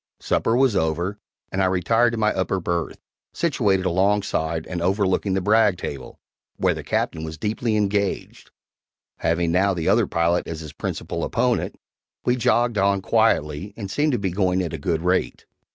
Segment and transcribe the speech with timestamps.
[0.19, 1.19] Supper was over,
[1.51, 2.97] and I retired to my upper berth,
[3.33, 6.17] situated alongside and overlooking the brag table,
[6.57, 8.49] where the Captain was deeply engaged,
[9.17, 11.75] having now the other pilot as his principal opponent.
[12.25, 15.45] We jogged on quietly and seemed to be going at a good rate.